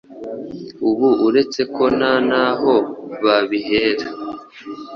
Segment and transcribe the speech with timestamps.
[0.89, 2.73] Ubu uretse ko nta n’aho
[3.23, 4.07] babihera,